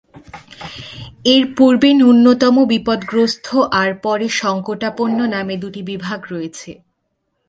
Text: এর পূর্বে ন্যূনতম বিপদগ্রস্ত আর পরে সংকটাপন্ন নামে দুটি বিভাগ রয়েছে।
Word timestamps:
এর 1.25 1.43
পূর্বে 1.57 1.89
ন্যূনতম 1.93 2.55
বিপদগ্রস্ত 2.65 3.47
আর 3.81 3.89
পরে 4.03 4.27
সংকটাপন্ন 4.41 5.19
নামে 5.33 5.55
দুটি 5.57 5.81
বিভাগ 5.83 6.19
রয়েছে। 6.31 6.71